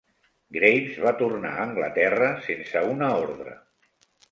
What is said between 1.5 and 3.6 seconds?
a Anglaterra sense una ordre.